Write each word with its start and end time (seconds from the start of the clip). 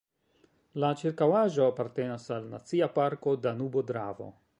La 0.83 0.87
ĉirkaŭaĵo 1.01 1.67
apartenas 1.73 2.25
al 2.37 2.47
Nacia 2.55 2.87
parko 2.97 3.35
Danubo-Dravo. 3.45 4.29